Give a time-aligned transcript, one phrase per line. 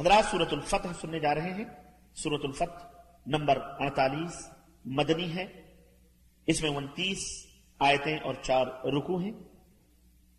[0.00, 1.64] حضرات صورت الفتح سننے جا رہے ہیں۔
[2.14, 2.86] صورت الفتح
[3.26, 4.48] نمبر اڑتالیس
[4.84, 5.46] مدنی ہے۔
[6.46, 7.46] اس میں انتیس
[7.78, 9.32] آیتیں اور چار رکو ہیں۔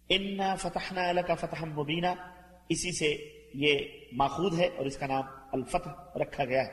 [0.09, 2.07] ان فتحنا لک فتح مبینہ
[2.69, 3.79] اسی سے یہ
[4.11, 6.71] ماخود ہے اور اس کا نام الفتح رکھا گیا ہے۔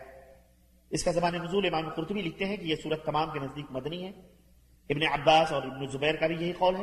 [0.90, 4.04] اس کا زبان نزول امام قرطبی لکھتے ہیں کہ یہ صورت تمام کے نزدیک مدنی
[4.04, 4.08] ہے۔
[4.90, 6.82] ابن عباس اور ابن زبیر کا بھی یہی قول ہے۔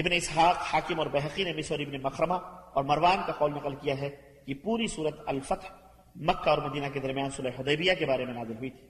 [0.00, 2.34] ابن اسحاق، حاکم اور بحقی نے مصر ابن مخرمہ
[2.74, 5.66] اور مروان کا قول نقل کیا ہے۔ کہ پوری صورت الفتح
[6.16, 8.88] مکہ اور مدینہ کے درمیان صلح حدیبیہ کے بارے میں نازل ہوئی تھی۔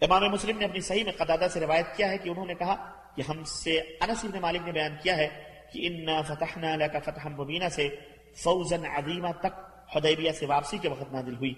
[0.00, 2.92] امام مسلم نے اپنی صحیح میں قدادہ سے روایت کیا ہے کہ انہوں نے کہا
[3.16, 5.28] کہ ہم سے انس ابن مالک نے بیان کیا ہے
[5.72, 7.88] کہ ان فتحنا لك فتحا مبینہ سے
[8.36, 9.60] فوزا عظیمہ تک
[9.96, 11.54] حدیبیہ سے واپسی کے وقت نازل ہوئی۔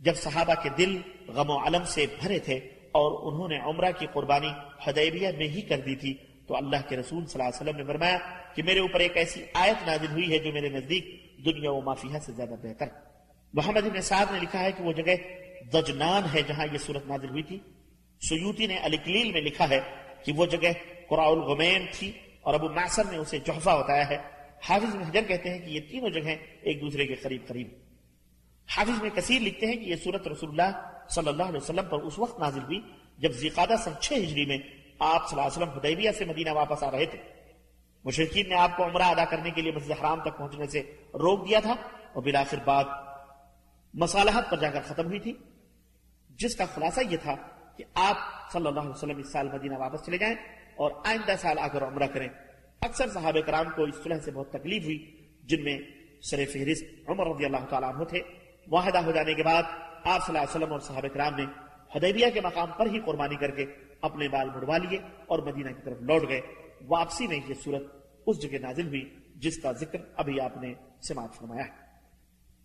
[0.00, 2.54] جب صحابہ کے دل غم و علم سے بھرے تھے
[2.92, 4.50] اور انہوں نے عمرہ کی قربانی
[4.86, 6.14] حدیبیہ میں ہی کر دی تھی
[6.46, 8.18] تو اللہ کے رسول صلی اللہ علیہ وسلم نے فرمایا
[8.54, 12.18] کہ میرے اوپر ایک ایسی آیت نازل ہوئی ہے جو میرے نزدیک دنیا و مافیہ
[12.18, 12.86] سے زیادہ بہتر۔
[13.52, 15.14] محمد ابن سعد نے لکھا ہے کہ وہ جگہ
[15.72, 17.58] دجنان ہے جہاں یہ صورت نازل ہوئی تھی۔
[18.20, 19.80] سیوتی نے الکلیل میں لکھا ہے
[20.24, 20.72] کہ وہ جگہ
[21.08, 24.16] قرآ الغمین تھی اور ابو معصر نے اسے جوحفہ بتایا ہے۔
[24.68, 27.68] حافظ بن حجر کہتے ہیں کہ یہ تینوں جگہیں ایک دوسرے کے قریب قریب۔
[28.76, 31.98] حافظ میں کثیر لکھتے ہیں کہ یہ صورت رسول اللہ صلی اللہ علیہ وسلم پر
[31.98, 32.80] اس وقت نازل ہوئی
[33.18, 34.58] جب زیقادہ سن چھ ہجری میں
[34.98, 37.37] آپ صلی اللہ علیہ وسلم حدیبیہ سے مدینہ واپس آ رہے تھے۔
[38.04, 40.80] مشرقین نے آپ کو عمرہ ادا کرنے کے لیے مسجد حرام تک پہنچنے سے
[41.14, 41.74] روک دیا تھا
[42.12, 42.86] اور بالآخر بات
[43.94, 45.32] مصالحت پر جا کر ختم ہوئی تھی۔
[46.30, 47.34] جس کا خلاصہ یہ تھا
[47.76, 48.16] کہ آپ
[48.52, 50.34] صلی اللہ علیہ وسلم اس سال مدینہ واپس چلے جائیں
[50.76, 52.28] اور آئندہ سال آ کر عمرہ کریں۔
[52.80, 55.78] اکثر صحابہ کرام کو اس صلح سے بہت تکلیف ہوئی، جن میں
[56.22, 58.20] سر فہرست عمر رضی اللہ تعالیٰ عنہ تھے۔
[58.66, 61.44] معاہدہ ہو جانے کے بعد آپ صلی اللہ علیہ وسلم اور صحابہ کرام نے
[61.94, 63.66] حدیبیہ کے مقام پر ہی قربانی کر کے
[64.00, 66.40] اپنے بال مڑوا لیے اور مدینہ کی طرف لوٹ گئے۔
[66.86, 67.82] واپسی میں یہ صورت
[68.26, 70.74] اس جگہ نازل ہوئی جس کا ذکر ابھی آپ نے
[71.08, 71.70] سماعت فرمایا ہے۔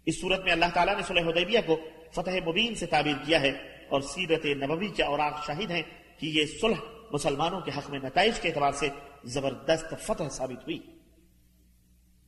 [0.06, 1.80] اس صورت میں اللہ تعالیٰ نے صلح حدیبیہ کو
[2.12, 3.50] فتح مبین سے تعبیر کیا ہے
[3.90, 5.82] اور سیرت نبوی کے اوراق شاہد ہیں
[6.18, 6.76] کہ یہ صلح
[7.12, 8.88] مسلمانوں کے حق میں نتائج کے اعتبار سے
[9.24, 10.80] زبردست فتح ثابت ہوئی۔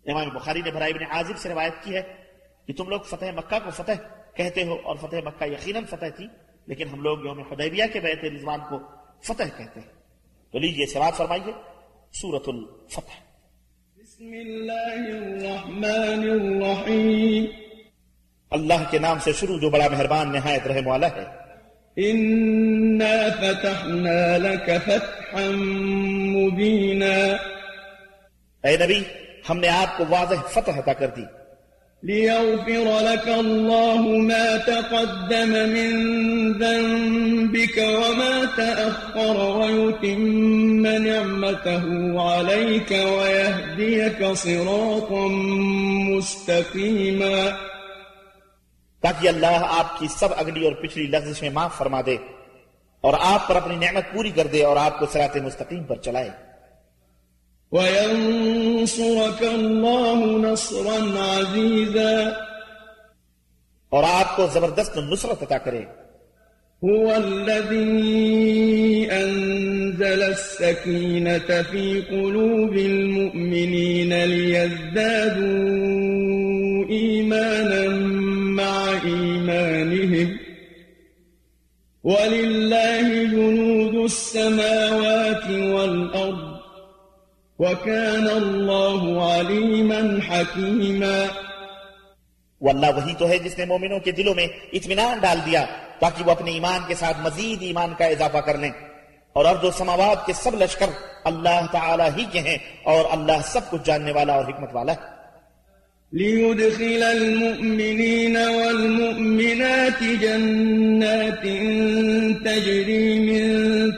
[0.06, 2.02] امام بخاری نے بھرائی بن عازب سے روایت کی ہے
[2.68, 3.92] کہ تم لوگ فتح مکہ کو فتح
[4.36, 6.28] کہتے ہو اور فتح مکہ یقیناً فتح تھی،
[6.66, 8.80] لیکن ہم لوگ یوم حدیبیہ کے بیت رضوان کو
[9.24, 9.94] فتح کہتے ہیں۔
[10.52, 11.75] تو لیجیے سوات فرمائیے۔
[12.22, 13.22] سورت الفتح۔
[13.98, 17.46] بسم اللہ الرحمن الرحیم۔
[18.52, 21.26] اللہ کے نام سے شروع جو بڑا مہربان نہایت رحم والا ہے۔
[21.96, 25.52] انا فتحنا لك فتحا
[26.32, 27.36] مبینا۔
[28.68, 29.04] اے نبی
[29.50, 31.24] ہم نے آپ کو واضح فتح عطا کر دی۔
[32.06, 35.92] ليغفر لك الله ما تقدم من
[36.54, 41.84] ذنبك وما تأخر ويتم نعمته
[42.20, 45.28] عليك ويهديك صراطا
[46.10, 47.50] مستقيما۔
[49.02, 52.18] تاکہ اللہ آپ کی سب اگلی اور پچھلی لغزشیں معاف فرما دے
[53.02, 56.30] اور آپ پر اپنی نعمت پوری کر دے اور آپ کو سرات مستقیم پر چلائے۔
[57.76, 62.36] وينصرك الله نصرا عزيزا.
[63.90, 65.84] اور آپ کو زبردست نصرت عطا کرے
[66.84, 75.56] هو الذي أنزل السكينة في قلوب المؤمنين ليزدادوا
[76.90, 77.88] إيمانا
[78.62, 80.40] مع إيمانهم.
[82.04, 86.25] ولله جنود السماوات والأرض.
[87.60, 90.00] وكان الله عليما
[90.30, 91.26] حكيما
[92.62, 95.66] وہ اللہ وہی تو ہے جس نے مومنوں کے دلوں میں اطمینان ڈال دیا
[96.00, 98.72] تاکہ وہ اپنے ایمان کے ساتھ مزید ایمان کا اضافہ کر لیں۔
[99.34, 100.86] اور ارض و سماوات کے سب لشکر
[101.24, 105.16] اللہ تعالی ہی کے ہیں اور اللہ سب کچھ جاننے والا اور حکمت والا ہے۔
[106.14, 111.44] ليدخل المؤمنين والمؤمنات جنات
[112.44, 113.92] تجري من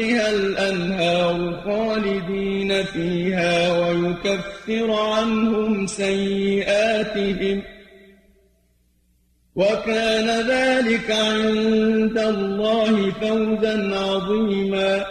[0.00, 7.62] تحتها الأنهار خالدين فيها ويكفر عنهم سيئاتهم
[9.56, 15.04] وكان ذلك عند الله فوزا عظيما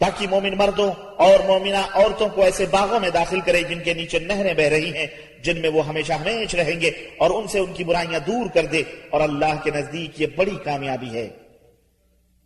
[0.00, 4.18] تاکہ مومن مردوں اور مومنہ عورتوں کو ایسے باغوں میں داخل کرے جن کے نیچے
[4.18, 5.06] نہریں بہ رہی ہیں،
[5.42, 8.66] جن میں وہ ہمیشہ ہمیش رہیں گے اور ان سے ان کی برائیاں دور کر
[8.66, 11.28] دے اور اللہ کے نزدیک یہ بڑی کامیابی ہے۔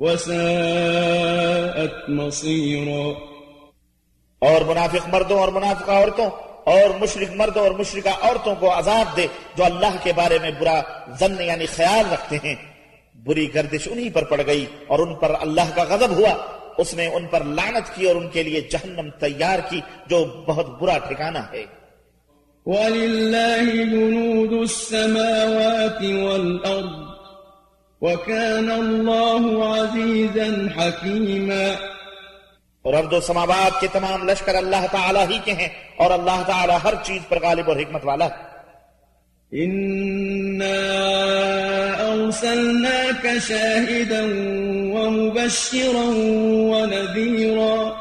[0.00, 3.12] وساءت مصيرا.
[4.38, 6.30] اور منافق مردوں اور منافقہ عورتوں
[6.64, 9.26] اور مشرق مردوں اور مشرقہ عورتوں کو عذاب دے
[9.56, 10.80] جو اللہ کے بارے میں برا
[11.20, 12.54] ضن یعنی خیال رکھتے ہیں۔
[13.14, 16.34] بری گردش انہی پر پڑ گئی اور ان پر اللہ کا غضب ہوا۔
[16.78, 20.80] اس نے ان پر لعنت کی اور ان کے لیے جہنم تیار کی جو بہت
[20.80, 21.64] برا ٹھکانہ ہے۔
[22.66, 27.09] وَلِلَّهِ جُنُودُ السَّمَاوَاتِ وَالْأَرْضِ
[28.00, 31.72] وَكَانَ اللَّهُ عَزِيزًا حَكِيمًا.
[32.82, 36.78] اور ارد و سماوات کے تمام لشکر اللہ تعالیٰ ہی کے ہیں اور اللہ تعالیٰ
[36.84, 38.50] ہر چیز پر غالب اور حکمت والا ہے۔
[42.00, 44.22] أرسلناك شاهدا
[44.98, 46.10] ومبشرا
[46.72, 48.00] ونذيرا.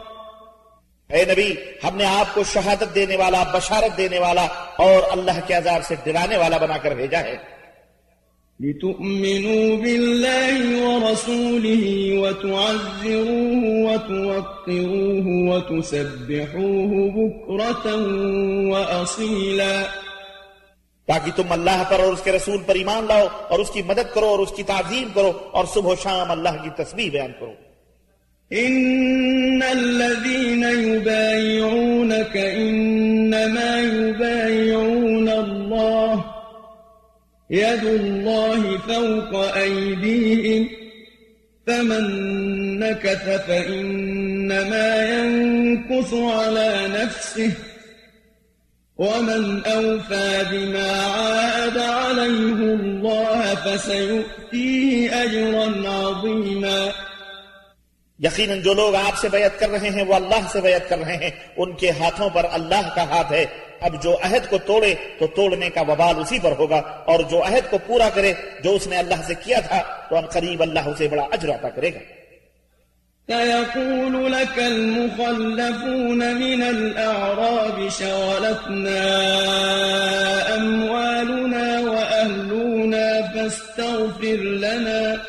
[1.07, 4.47] اے نبی ہم نے آپ کو شہادت دینے والا بشارت دینے والا
[4.77, 7.58] اور اللہ کے عذاب سے ڈرانے والا بنا کر بھیجا ہے۔
[8.63, 11.83] لتؤمنوا بالله ورسوله
[12.19, 17.85] وتعزروه وتوقروه وتسبحوه بكرة
[18.71, 19.83] وأصيلا.
[21.07, 24.13] تاکہ تم اللہ پر اور اس کے رسول پر ایمان لاؤ اور اس کی مدد
[24.13, 27.53] کرو اور اس کی تعظیم کرو اور صبح و شام اللہ کی تسبیح بیان کرو۔
[28.51, 36.38] ان الذين يبايعونك انما يبايعون الله
[37.49, 40.69] يد الله فوق أيديهم
[41.67, 42.05] فمن
[42.79, 47.51] نكث فإنما ينكث على نفسه
[48.97, 56.91] ومن أوفى بما عاد عليه الله فسيؤتيه أجرا عظيما.
[58.19, 61.15] یقیناً جو لوگ آپ سے بیعت کر رہے ہیں، وہ اللہ سے بیعت کر رہے
[61.15, 63.45] ہیں۔ ان کے ہاتھوں پر اللہ کا ہاتھ ہے۔
[63.81, 67.71] اب جو عہد کو توڑے، تو توڑنے کا وبال اسی پر ہوگا۔ اور جو عہد
[67.71, 68.33] کو پورا کرے،
[68.63, 71.69] جو اس نے اللہ سے کیا تھا، تو ان قریب اللہ اسے بڑا اجر عطا
[71.69, 71.99] کرے گا۔
[73.27, 78.99] سيقول لك المخلفون من الأعراب شغلتنا
[80.57, 85.28] أموالنا وأهلنا فاستغفر لنا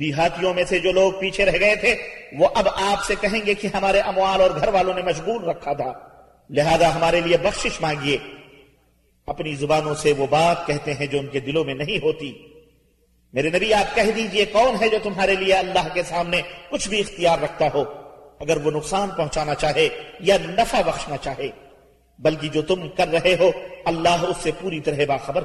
[0.00, 1.96] دیہاتیوں میں سے جو لوگ پیچھے رہ گئے تھے،
[2.38, 5.72] وہ اب آپ سے کہیں گے کہ ہمارے اموال اور گھر والوں نے مشغول رکھا
[5.72, 5.92] تھا۔
[6.50, 8.18] لہذا ہمارے لیے بخشش مانگیے۔
[9.26, 12.32] اپنی زبانوں سے وہ بات کہتے ہیں جو ان کے دلوں میں نہیں ہوتی۔
[13.32, 17.00] میرے نبی، آپ کہہ دیجیے کون ہے جو تمہارے لیے اللہ کے سامنے کچھ بھی
[17.00, 17.84] اختیار رکھتا ہو،
[18.40, 19.88] اگر وہ نقصان پہنچانا چاہے
[20.20, 21.48] یا نفع بخشنا چاہے۔
[22.18, 23.50] بلکہ جو تم کر رہے ہو،
[23.84, 25.44] اللہ اس سے پوری طرح باخبر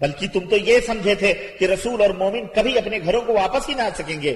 [0.00, 3.68] بلکہ تم تو یہ سمجھے تھے کہ رسول اور مومن کبھی اپنے گھروں کو واپس
[3.68, 4.34] ہی نہ آ سکیں گے۔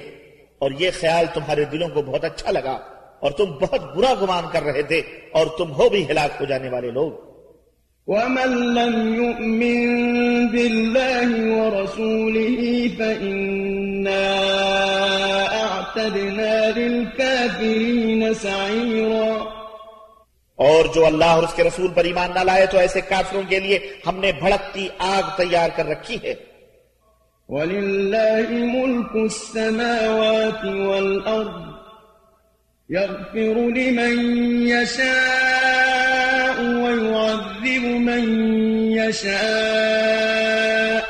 [0.59, 2.79] اور یہ خیال تمہارے دلوں کو بہت اچھا لگا۔
[3.19, 5.01] اور تم بہت برا گمان کر رہے تھے
[5.31, 7.11] اور تم ہو بھی ہلاک ہو جانے والے لوگ۔
[8.07, 14.31] ومن لم يؤمن بالله ورسوله فإنا
[15.61, 19.50] أعتدنا للكافرين سعيرا۔
[20.61, 23.59] اور جو اللہ اور اس کے رسول پر ایمان نہ لائے تو ایسے کافروں کے
[23.59, 26.33] لیے ہم نے بھڑکتی آگ تیار کر رکھی ہے۔
[27.49, 31.71] وَلِلَّهِ مُلْكُ السَّمَاوَاتِ وَالْأَرْضِ
[32.89, 34.19] يَغْفِرُ لِمَنْ
[34.67, 38.23] يَشَاءُ وَيُعَذِّبُ مَنْ
[38.97, 41.01] يَشَاءُ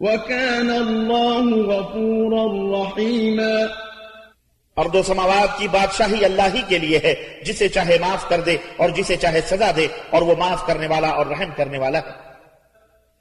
[0.00, 3.91] وَكَانَ اللَّهُ غَفُورًا رَحِيمًا
[4.76, 7.14] ارد و سماوات کی بادشاہی اللہ ہی کے لیے ہے،
[7.46, 11.08] جسے چاہے معاف کر دے اور جسے چاہے سزا دے، اور وہ معاف کرنے والا
[11.08, 12.12] اور رحم کرنے والا ہے۔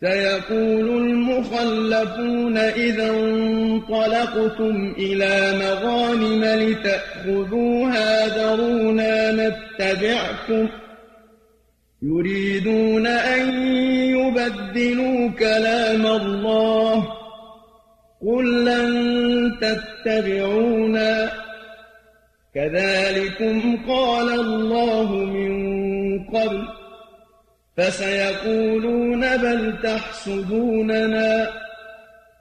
[0.01, 10.67] سيقول المخلفون إذا انطلقتم إلى مغانم لتأخذوها ذرونا نتبعكم
[12.01, 13.43] يريدون أن
[14.17, 16.97] يبدلوا كلام الله
[18.21, 18.89] قل لن
[19.61, 21.11] تتبعونا
[22.55, 25.51] كذلكم قال الله من
[26.25, 26.67] قبل
[27.77, 31.53] فسيقولون بل تحسدوننا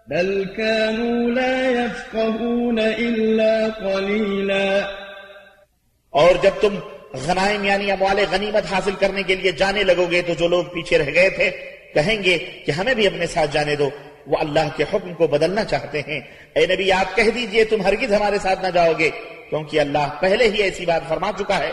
[0.08, 4.84] بل كانوا لا يفقهون إلا قليلا
[6.10, 6.78] اور جب تم
[7.26, 10.98] غنائم یعنی اموال غنیمت حاصل کرنے کے لیے جانے لگو گے تو جو لوگ پیچھے
[10.98, 11.50] رہ گئے تھے
[11.94, 13.90] کہیں گے کہ ہمیں بھی اپنے ساتھ جانے دو،
[14.26, 16.20] وہ اللہ کے حکم کو بدلنا چاہتے ہیں۔
[16.54, 19.10] اے نبی، آپ کہہ دیجیے، تم ہرگز ہمارے ساتھ نہ جاؤ گے
[19.50, 21.72] کیونکہ اللہ پہلے ہی ایسی بات فرما چکا ہے۔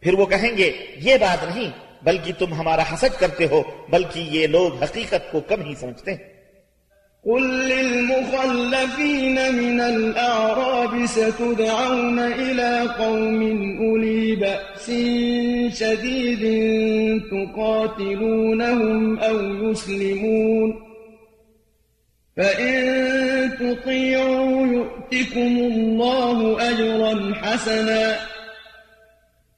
[0.00, 1.70] پھر وہ کہیں گے، یہ بات نہیں،
[2.02, 6.40] بلکہ تم ہمارا حسد کرتے ہو، بلکہ یہ لوگ حقیقت کو کم ہی سمجھتے ہیں۔
[7.24, 13.40] قل للمخلفين من الأعراب ستدعون إلى قوم
[13.78, 14.90] أولي بأس
[15.78, 16.44] شديد
[17.30, 20.90] تقاتلونهم أو يسلمون۔
[22.36, 22.74] فإن
[23.58, 28.16] تطيعوا يؤمنون يؤتكم الله أجرا حسنا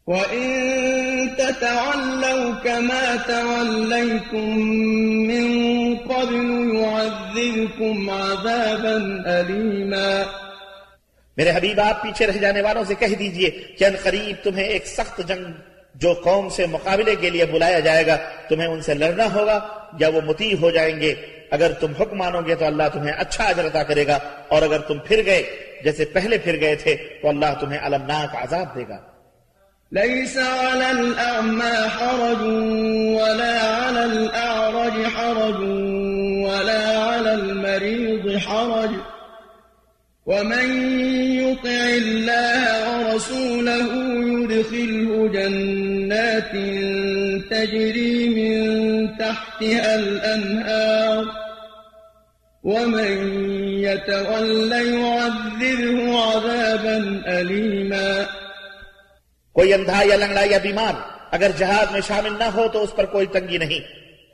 [0.06, 4.58] وإن تتولوا كما توليتم
[5.28, 5.46] من
[5.96, 10.24] قبل يعذبكم عذابا أليما
[11.36, 14.86] میرے حبیب، آپ پیچھے رہ جانے والوں سے کہہ دیجیے کہ ان قریب تمہیں ایک
[14.86, 15.44] سخت جنگ
[15.94, 18.16] جو قوم سے مقابلے کے لیے بلایا جائے گا،
[18.48, 19.58] تمہیں ان سے لڑنا ہوگا،
[20.00, 21.14] یا وہ متی ہو جائیں گے۔
[21.54, 24.18] اگر تم حکم مانو گے تو اللہ تمہیں اچھا اجر عطا کرے گا،
[24.48, 25.42] اور اگر تم پھر گئے،
[25.84, 28.98] جیسے پہلے پھر گئے تھے، تو اللہ تمہیں المناک عذاب دے گا۔
[29.92, 32.42] ليس على الأعمى حرج
[33.16, 35.60] ولا على الأعرج حرج
[36.46, 38.92] ولا على المريض حرج
[40.26, 40.66] ومن
[41.42, 43.88] يطع الله ورسوله
[44.32, 46.52] يدخله جنات
[47.50, 48.56] تجري من
[49.18, 51.41] تحتها الأنهار
[52.64, 53.10] ومن
[53.84, 58.22] يتولى يعذبه عذابا أليما
[59.52, 60.94] کوئی اندھا یا لنگڑا یا بیمار،
[61.30, 63.80] اگر جہاد میں شامل نہ ہو تو اس پر کوئی تنگی نہیں۔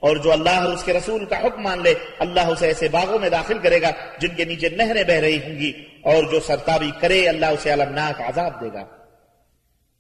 [0.01, 3.19] اور جو اللہ اور اس کے رسول کا حکم مان لے، اللہ اسے ایسے باغوں
[3.19, 6.91] میں داخل کرے گا جن کے نیچے نہریں بہ رہی ہوں گی، اور جو سرتابی
[7.01, 8.98] کرے، اللہ اسے المناک عذاب دے گا۔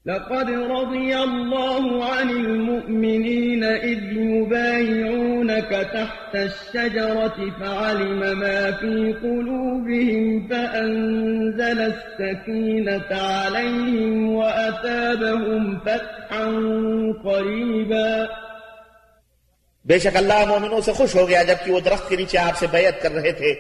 [0.06, 13.10] لقد رضي الله عن المؤمنين إذ يبايعونك تحت الشجرة فعلم ما في قلوبهم فأنزل السكينة
[13.42, 16.44] عليهم وأتابهم فتحا
[17.22, 18.24] قريبا.
[19.84, 22.66] بے شک اللہ مومنوں سے خوش ہو گیا جبکہ وہ درخت کے نیچے آپ سے
[22.70, 23.54] بیعت کر رہے تھے۔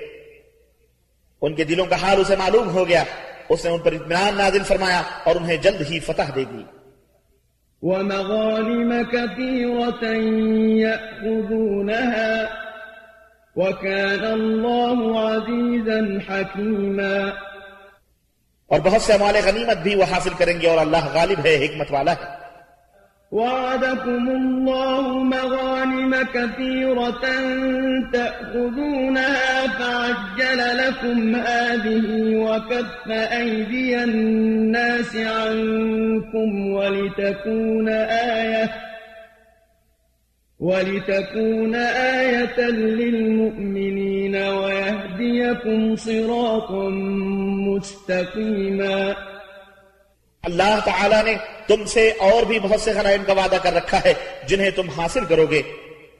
[1.42, 3.04] ان کے دلوں کا حال اسے معلوم ہو گیا۔
[3.48, 6.62] اس نے ان پر اطمینان نازل فرمایا اور انہیں جلد ہی فتح دے گی
[7.82, 10.02] ومغانم كثيرة
[10.84, 12.30] يأخذونها
[13.56, 16.00] وكان الله عزيزا
[16.30, 17.28] حكيما.
[18.66, 21.86] اور بہت سے اموال غنیمت بھی وہ حاصل کریں گے اور اللہ غالب ہے حکمت
[21.90, 22.37] والا ہے۔
[23.30, 27.20] وعدكم الله مغانم كثيرة
[28.12, 38.70] تأخذونها فعجل لكم هذه وكف أيدي الناس عنكم ولتكون آية
[40.58, 46.88] ولتكون آية للمؤمنين ويهديكم صراطا
[47.68, 49.16] مستقيما
[50.48, 51.34] اللہ تعالیٰ نے
[51.66, 54.14] تم سے اور بھی بہت سے غنائم کا وعدہ کر رکھا ہے،
[54.46, 55.62] جنہیں تم حاصل کرو گے۔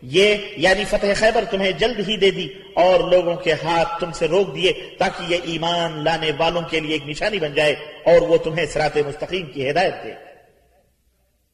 [0.03, 4.29] یہ یعنی فتح خیبر تمہیں جلد ہی دے دی اور لوگوں کے ہاتھ تم سے
[4.29, 7.73] روک دیے تاکہ یہ ایمان لانے والوں کے لیے ایک نشانی بن جائے
[8.05, 10.13] اور وہ تمہیں سرات مستقیم کی ہدایت دے۔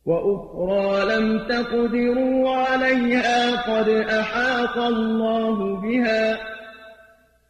[0.07, 6.54] وَأُخْرَى لَمْ تَقْدِرُوا عَلَيْهَا قَدْ أَحَاطَ اللَّهُ بِهَا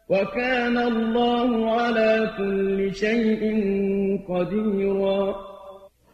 [0.09, 3.53] وكان الله على كل شيء
[4.29, 5.31] قديرا۔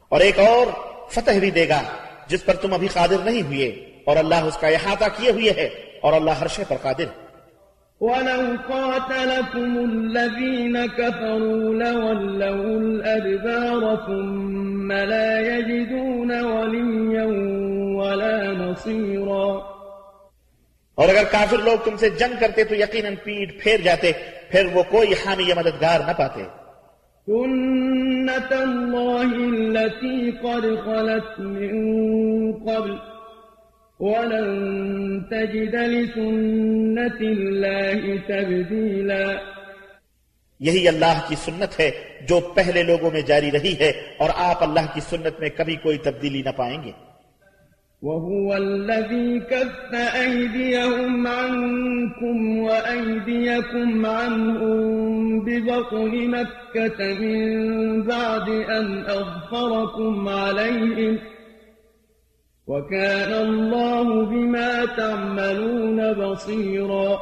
[0.08, 0.66] اور ایک اور
[1.10, 1.82] فتح بھی دے گا
[2.26, 3.66] جس پر تم ابھی قادر نہیں ہوئے
[4.06, 5.70] اور اللہ اس کا احاطہ کیے ہوئے ہے
[6.02, 7.04] اور اللہ ہر شے پر قادر۔
[8.00, 17.26] ولو قاتلكم الذين كفروا لولوا الأدبار ثم لا يجدون وليا
[18.00, 19.69] ولا نصيرا۔
[21.00, 24.12] اور اگر کافر لوگ تم سے جنگ کرتے تو یقیناً پیٹ پھیر جاتے
[24.50, 26.42] پھر وہ کوئی حامی یا مددگار نہ پاتے۔
[27.26, 31.72] سنت اللہ التي قد خلت من
[32.52, 32.90] قبل
[34.00, 39.32] ولن تجد لسنت اللہ تبدیلا۔
[40.60, 41.90] یہی اللہ کی سنت ہے
[42.28, 45.98] جو پہلے لوگوں میں جاری رہی ہے اور آپ اللہ کی سنت میں کبھی کوئی
[45.98, 47.09] تبدیلی نہ پائیں گے۔
[48.02, 57.42] وهو الذي كف أيديهم عنكم وأيديكم عنهم ببطن مكة من
[58.02, 61.16] بعد أن أغفركم عليهم
[62.66, 67.14] وكان الله بما تعملون بصيرا.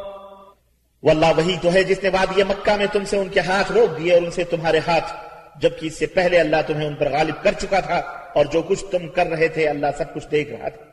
[1.02, 3.98] واللہ وہی تو ہے جس نے وادی مکہ میں تم سے ان کے ہاتھ روک
[3.98, 5.12] دیے اور ان سے تمہارے ہاتھ
[5.60, 8.02] جبکہ اس سے پہلے اللہ تمہیں ان پر غالب کر چکا تھا۔
[8.38, 10.86] اور جو کچھ تم کر رہے تھے اللہ سب کچھ دیکھ رہا تھا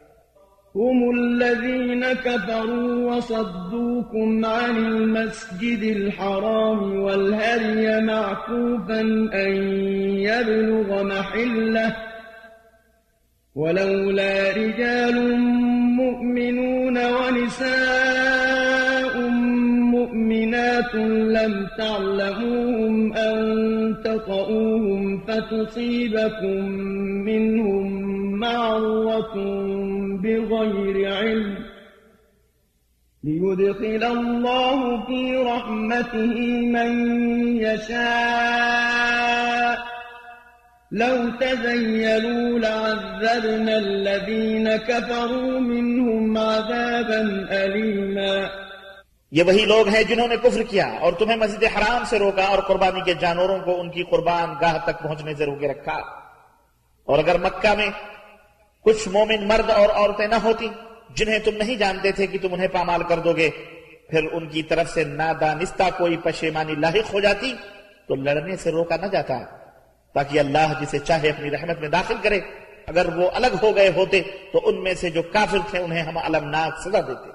[0.76, 9.02] هم الذين كفروا وصدوكم عن المسجد الحرام والهدي معكوفا
[9.34, 9.52] أن
[10.24, 11.96] يبلغ محلة.
[13.56, 15.40] ولولا رجال
[16.02, 18.36] مؤمنون ونساء
[19.96, 20.96] مؤمنات
[21.36, 23.85] لم تعلموهم أن
[25.36, 26.70] فتصيبكم
[27.26, 28.06] منهم
[28.40, 29.34] معرة
[30.24, 31.58] بغير علم
[33.24, 36.36] ليدخل الله في رحمته
[36.76, 36.92] من
[37.58, 39.06] يشاء.
[40.92, 48.65] لو تزيلوا لعذبنا الذين كفروا منهم عذابا أليما.
[49.36, 52.60] یہ وہی لوگ ہیں جنہوں نے کفر کیا اور تمہیں مسجد حرام سے روکا اور
[52.60, 55.94] قربانی کے جانوروں کو ان کی قربان گاہ تک پہنچنے سے روکے رکھا۔
[57.06, 57.90] اور اگر مکہ میں
[58.82, 60.68] کچھ مومن مرد اور عورتیں نہ ہوتی
[61.10, 63.50] جنہیں تم نہیں جانتے تھے کہ تم انہیں پامال کر دو گے،
[64.10, 67.54] پھر ان کی طرف سے نادانستہ کوئی پشیمانی لاحق ہو جاتی
[68.08, 69.40] تو لڑنے سے روکا نہ جاتا،
[70.14, 72.40] تاکہ اللہ جسے چاہے اپنی رحمت میں داخل کرے۔
[72.88, 76.18] اگر وہ الگ ہو گئے ہوتے تو ان میں سے جو کافر تھے انہیں ہم
[76.18, 77.35] المناک سزا دیتے۔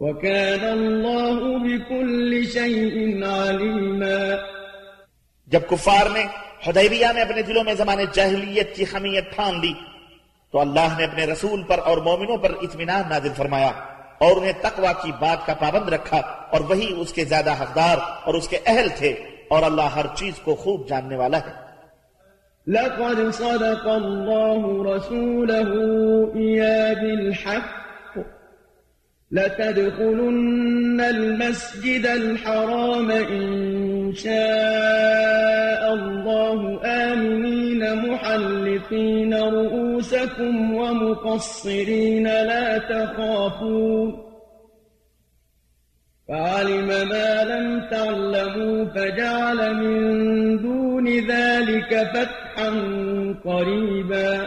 [0.00, 4.36] وكان الله بكل شيء عليما.
[5.46, 6.24] جب کفار نے
[6.66, 9.72] حدیبیہ میں اپنے دلوں میں زمانے جاہلیت کی حمیت ٹھان لی
[10.52, 13.70] تو اللہ نے اپنے رسول پر اور مومنوں پر اطمینان نازل فرمایا
[14.18, 16.16] اور انہیں تقوی کی بات کا پابند رکھا
[16.50, 19.08] اور وہی اس کے زیادہ حقدار اور اس کے اہل تھے
[19.48, 21.70] اور اللہ ہر چیز کو خوب جاننے والا ہے۔
[22.66, 25.72] لقد صدق الله رسوله
[26.36, 27.79] إيا بالحق
[29.32, 44.26] لتدخلن المسجد الحرام إن شاء الله آمنين محلقين رؤوسكم ومقصرين لا تخافون
[46.28, 52.70] فعلم ما لم تعلموا فجعل من دون ذلك فتحا
[53.44, 54.44] قريبا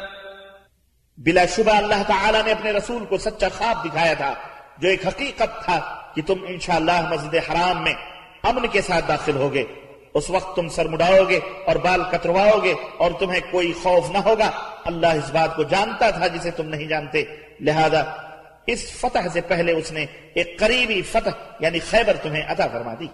[1.17, 4.33] بلا شبہ اللہ تعالی نے اپنے رسول کو سچا خواب دکھایا تھا۔
[4.77, 7.93] جو ایک حقیقت تھا کہ تم انشاءاللہ مسجد حرام میں
[8.43, 9.63] امن کے ساتھ داخل ہوگے۔
[10.13, 14.17] اس وقت تم سر مڈاؤ گے اور بال کترواؤ گے اور تمہیں کوئی خوف نہ
[14.17, 14.51] ہوگا۔
[14.85, 17.23] اللہ اس بات کو جانتا تھا جسے تم نہیں جانتے۔
[17.59, 18.03] لہذا
[18.67, 23.07] اس فتح سے پہلے اس نے ایک قریبی فتح یعنی خیبر تمہیں عطا فرما دی۔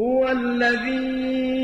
[0.00, 1.61] هو الذي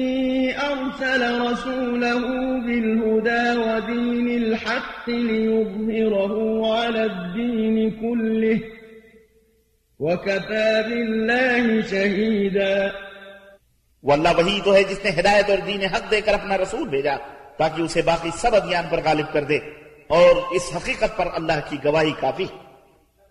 [0.88, 2.24] أرسل رسوله
[2.58, 6.34] بالهدى ودين الحق ليظهره
[6.74, 8.60] على الدين كله
[10.00, 12.92] وكفى بالله شهيدا
[14.04, 17.16] واللہ وہی تو ہے جس نے ہدایت اور دین حق دے کر اپنا رسول بھیجا
[17.58, 19.58] تاکہ اسے باقی سب ادیان پر غالب کر دے
[20.10, 22.46] اور اس حقیقت پر اللہ کی گواہی کافی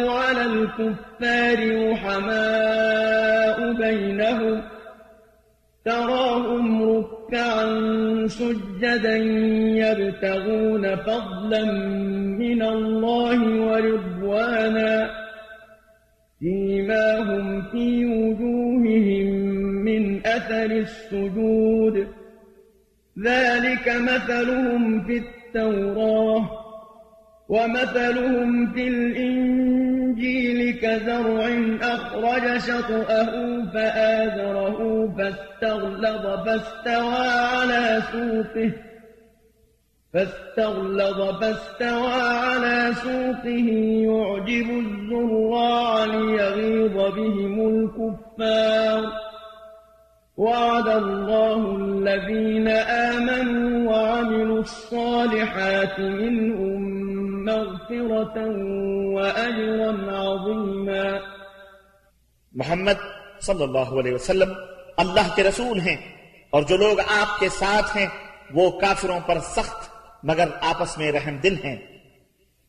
[0.07, 4.61] على الكفار رحماء بينهم
[5.85, 7.65] تراهم ركعا
[8.27, 9.17] سجدا
[9.77, 11.65] يبتغون فضلا
[12.39, 15.09] من الله ورضوانا
[16.39, 19.27] فيما هم في وجوههم
[19.85, 22.07] من أثر السجود.
[23.23, 26.64] ذلك مثلهم في التوراة.
[27.49, 38.71] ومثلهم في الإنجيل كزرع أخرج شطأه فآذره فاستغلظ فاستوى على سوقه
[40.13, 43.67] فاستغلظ فاستوى على سوقه.
[44.07, 49.11] يعجب الزراع ليغيظ بهم الكفار.
[50.37, 57.04] وعد الله الذين آمنوا وعملوا الصالحات منهم
[57.45, 58.43] مغفرة
[59.13, 59.89] وأجرا
[60.21, 61.17] عظيما.
[62.53, 62.99] محمد
[63.41, 64.53] صلی اللہ علیہ وسلم
[64.97, 65.97] اللہ کے رسول ہیں
[66.49, 68.07] اور جو لوگ آپ کے ساتھ ہیں
[68.53, 69.89] وہ کافروں پر سخت
[70.23, 71.75] مگر آپس میں رحم دل ہیں۔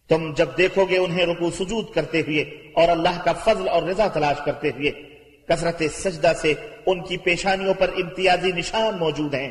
[0.08, 2.42] تم جب دیکھو گے انہیں رکو سجود کرتے ہوئے
[2.74, 4.90] اور اللہ کا فضل اور رضا تلاش کرتے ہوئے،
[5.48, 6.54] کثرت سجدہ سے
[6.86, 9.50] ان کی پیشانیوں پر امتیازی نشان موجود ہیں۔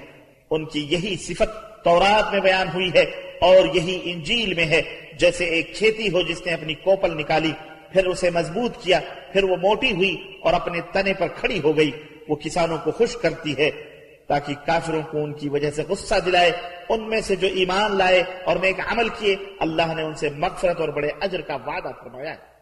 [0.52, 4.82] ان کی یہی صفت تورات میں بیان ہوئی ہے اور یہی انجیل میں ہے۔
[5.20, 7.52] جیسے ایک کھیتی ہو جس نے اپنی کوپل نکالی،
[7.94, 9.00] پھر اسے مضبوط کیا،
[9.34, 11.92] پھر وہ موٹی ہوئی اور اپنے تنے پر کھڑی ہو گئی۔
[12.28, 13.72] وہ کسانوں کو خوش کرتی ہے،
[14.28, 16.52] تاکہ کافروں کو ان کی وجہ سے غصہ دلائے،
[16.90, 20.80] ان میں سے جو ایمان لائے اور نیک عمل کیے، اللہ نے ان سے مغفرت
[20.80, 22.55] اور بڑے اجر کا وعدہ فرمایا ہے۔